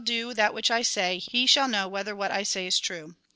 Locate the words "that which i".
0.33-0.81